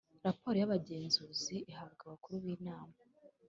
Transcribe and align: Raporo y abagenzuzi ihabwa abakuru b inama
Raporo 0.25 0.55
y 0.59 0.65
abagenzuzi 0.67 1.55
ihabwa 1.71 2.01
abakuru 2.05 2.35
b 2.43 2.45
inama 2.55 2.97